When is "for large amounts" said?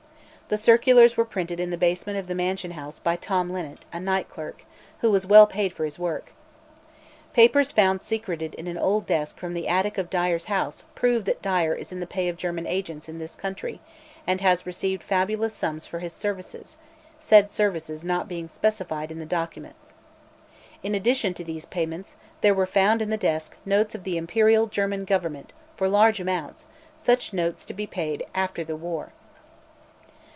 25.77-26.65